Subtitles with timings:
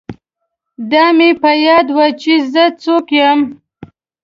[0.91, 3.39] دا مې په یاد وي چې زه څوک یم